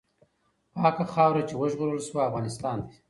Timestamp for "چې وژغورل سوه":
1.49-2.21